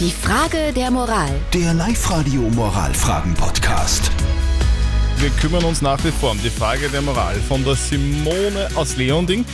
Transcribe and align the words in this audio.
Die 0.00 0.10
Frage 0.10 0.72
der 0.74 0.90
Moral. 0.90 1.30
Der 1.52 1.72
Live-Radio 1.72 2.40
Moralfragen-Podcast. 2.40 4.10
Wir 5.18 5.30
kümmern 5.30 5.62
uns 5.62 5.82
nach 5.82 6.02
wie 6.04 6.10
vor 6.10 6.32
um 6.32 6.42
die 6.42 6.50
Frage 6.50 6.88
der 6.88 7.00
Moral 7.00 7.36
von 7.36 7.64
der 7.64 7.76
Simone 7.76 8.68
aus 8.74 8.96
Leonding. 8.96 9.44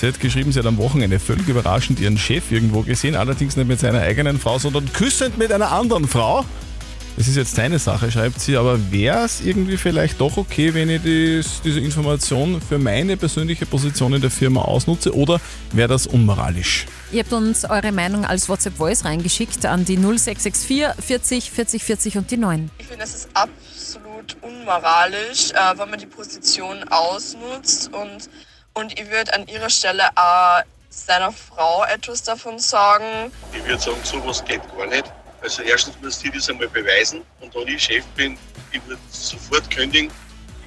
Sie 0.00 0.06
hat 0.06 0.18
geschrieben, 0.18 0.50
sie 0.50 0.60
hat 0.60 0.66
am 0.66 0.78
Wochenende 0.78 1.18
völlig 1.18 1.46
überraschend 1.46 2.00
ihren 2.00 2.16
Chef 2.16 2.50
irgendwo 2.50 2.80
gesehen, 2.80 3.14
allerdings 3.14 3.54
nicht 3.54 3.68
mit 3.68 3.80
seiner 3.80 4.00
eigenen 4.00 4.40
Frau, 4.40 4.58
sondern 4.58 4.90
küssend 4.94 5.36
mit 5.36 5.52
einer 5.52 5.70
anderen 5.70 6.08
Frau. 6.08 6.46
Das 7.16 7.28
ist 7.28 7.36
jetzt 7.36 7.54
seine 7.54 7.78
Sache, 7.78 8.10
schreibt 8.10 8.40
sie, 8.40 8.56
aber 8.56 8.90
wäre 8.90 9.24
es 9.24 9.42
irgendwie 9.42 9.76
vielleicht 9.76 10.18
doch 10.18 10.38
okay, 10.38 10.72
wenn 10.72 10.88
ich 10.88 11.02
dies, 11.02 11.60
diese 11.62 11.78
Information 11.78 12.60
für 12.60 12.78
meine 12.78 13.18
persönliche 13.18 13.66
Position 13.66 14.14
in 14.14 14.22
der 14.22 14.30
Firma 14.30 14.62
ausnutze 14.62 15.14
oder 15.14 15.38
wäre 15.72 15.88
das 15.88 16.06
unmoralisch? 16.06 16.86
Ihr 17.12 17.22
habt 17.22 17.32
uns 17.34 17.66
eure 17.66 17.92
Meinung 17.92 18.24
als 18.24 18.48
WhatsApp-Voice 18.48 19.04
reingeschickt 19.04 19.66
an 19.66 19.84
die 19.84 19.98
0664 19.98 21.04
40 21.04 21.50
40 21.50 21.84
40 21.84 22.16
und 22.16 22.30
die 22.30 22.38
9. 22.38 22.70
Ich 22.78 22.86
finde, 22.86 23.04
es 23.04 23.14
ist 23.14 23.28
absolut 23.34 24.36
unmoralisch, 24.40 25.50
äh, 25.50 25.78
wenn 25.78 25.90
man 25.90 25.98
die 25.98 26.06
Position 26.06 26.82
ausnutzt 26.88 27.90
und, 27.92 28.30
und 28.72 28.98
ich 28.98 29.10
würde 29.10 29.34
an 29.34 29.46
ihrer 29.48 29.68
Stelle 29.68 30.04
auch 30.14 30.62
seiner 30.88 31.32
Frau 31.32 31.84
etwas 31.84 32.22
davon 32.22 32.58
sagen. 32.58 33.30
Ich 33.52 33.64
würde 33.66 33.82
sagen, 33.82 33.98
sowas 34.02 34.42
geht 34.44 34.62
gar 34.76 34.86
nicht. 34.86 35.04
Also 35.42 35.62
erstens 35.62 35.96
muss 36.00 36.18
die 36.20 36.30
das 36.30 36.48
einmal 36.48 36.68
beweisen 36.68 37.22
und 37.40 37.54
wenn 37.54 37.74
ich 37.74 37.82
Chef 37.82 38.04
bin, 38.16 38.36
ich 38.70 38.80
würde 38.86 39.00
sofort 39.10 39.68
kündigen. 39.70 40.10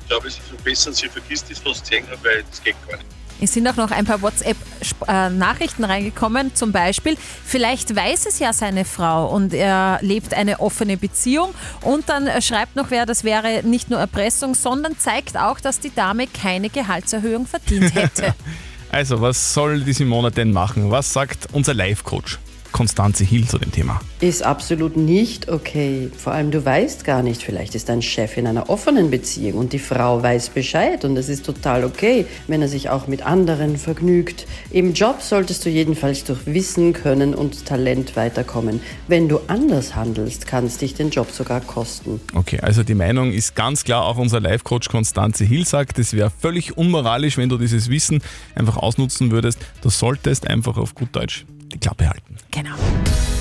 Ich 0.01 0.07
glaube, 0.07 0.27
es 0.27 0.35
ist 0.35 0.63
besser, 0.63 0.93
sie 0.93 1.07
vergisst 1.07 1.49
das, 1.49 1.65
was 1.65 1.77
sie 1.77 1.83
gesehen 1.83 2.07
hat, 2.09 2.23
weil 2.23 2.43
das 2.49 2.61
geht 2.61 2.75
gar 2.87 2.97
nicht. 2.97 3.07
Es 3.41 3.53
sind 3.53 3.67
auch 3.67 3.75
noch 3.75 3.91
ein 3.91 4.05
paar 4.05 4.21
WhatsApp-Nachrichten 4.21 5.83
reingekommen, 5.83 6.55
zum 6.55 6.71
Beispiel, 6.71 7.17
vielleicht 7.45 7.93
weiß 7.93 8.27
es 8.27 8.39
ja 8.39 8.53
seine 8.53 8.85
Frau 8.85 9.27
und 9.27 9.53
er 9.53 9.99
lebt 10.01 10.33
eine 10.33 10.61
offene 10.61 10.95
Beziehung 10.95 11.53
und 11.81 12.07
dann 12.07 12.41
schreibt 12.41 12.77
noch 12.77 12.91
wer, 12.91 13.05
das 13.05 13.25
wäre 13.25 13.61
nicht 13.63 13.89
nur 13.89 13.99
Erpressung, 13.99 14.55
sondern 14.55 14.97
zeigt 14.97 15.37
auch, 15.37 15.59
dass 15.59 15.81
die 15.81 15.93
Dame 15.93 16.27
keine 16.27 16.69
Gehaltserhöhung 16.69 17.45
verdient 17.47 17.93
hätte. 17.95 18.33
Also, 18.91 19.19
was 19.19 19.53
soll 19.53 19.81
die 19.81 19.91
Simone 19.91 20.31
denn 20.31 20.53
machen? 20.53 20.89
Was 20.89 21.11
sagt 21.11 21.47
unser 21.51 21.73
Live-Coach? 21.73 22.39
Konstanze 22.75 23.23
Hill 23.23 23.47
zu 23.47 23.57
dem 23.57 23.71
Thema. 23.71 24.01
Ist 24.19 24.43
absolut 24.43 24.97
nicht 24.97 25.47
okay. 25.47 26.11
Vor 26.17 26.33
allem 26.33 26.51
du 26.51 26.65
weißt 26.65 27.05
gar 27.05 27.23
nicht, 27.23 27.41
vielleicht 27.41 27.73
ist 27.73 27.87
dein 27.87 28.01
Chef 28.01 28.35
in 28.35 28.47
einer 28.47 28.69
offenen 28.69 29.09
Beziehung 29.09 29.59
und 29.59 29.71
die 29.71 29.79
Frau 29.79 30.21
weiß 30.21 30.49
Bescheid 30.49 31.05
und 31.05 31.15
es 31.15 31.29
ist 31.29 31.45
total 31.45 31.85
okay, 31.85 32.25
wenn 32.47 32.61
er 32.61 32.67
sich 32.67 32.89
auch 32.89 33.07
mit 33.07 33.25
anderen 33.25 33.77
vergnügt. 33.77 34.45
Im 34.71 34.91
Job 34.91 35.21
solltest 35.21 35.65
du 35.65 35.69
jedenfalls 35.69 36.25
durch 36.25 36.45
Wissen, 36.47 36.91
Können 36.91 37.33
und 37.33 37.65
Talent 37.65 38.17
weiterkommen. 38.17 38.81
Wenn 39.07 39.29
du 39.29 39.39
anders 39.47 39.95
handelst, 39.95 40.45
kann 40.45 40.65
es 40.65 40.77
dich 40.77 40.95
den 40.95 41.11
Job 41.11 41.31
sogar 41.31 41.61
kosten. 41.61 42.19
Okay, 42.33 42.59
also 42.59 42.83
die 42.83 42.93
Meinung 42.93 43.31
ist 43.31 43.55
ganz 43.55 43.85
klar, 43.85 44.03
auch 44.03 44.17
unser 44.17 44.41
Live-Coach 44.41 44.89
Konstanze 44.89 45.45
Hill 45.45 45.65
sagt, 45.65 45.97
es 45.97 46.11
wäre 46.11 46.29
völlig 46.29 46.77
unmoralisch, 46.77 47.37
wenn 47.37 47.47
du 47.47 47.57
dieses 47.57 47.89
Wissen 47.89 48.21
einfach 48.53 48.75
ausnutzen 48.75 49.31
würdest. 49.31 49.59
Du 49.81 49.89
solltest 49.89 50.49
einfach 50.49 50.75
auf 50.75 50.93
gut 50.93 51.07
Deutsch 51.13 51.45
die 51.73 51.79
Klappe 51.79 52.09
halten. 52.09 52.37
Genau. 52.51 52.75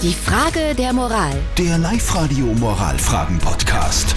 Die 0.03 0.13
Frage 0.13 0.75
der 0.75 0.93
Moral. 0.93 1.35
Der 1.59 1.79
Live-Radio 1.79 2.47
Moralfragen-Podcast. 2.47 4.15